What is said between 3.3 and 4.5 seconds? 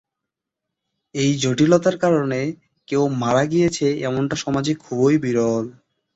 গিয়েছে, এমনটা